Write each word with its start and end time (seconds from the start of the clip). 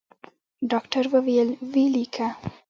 ډاکتر 0.71 1.05
وويل 1.13 1.49
ويې 1.71 1.85
ليکه. 1.93 2.27